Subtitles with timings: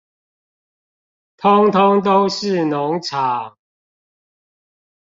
[1.37, 3.55] 通通都是農場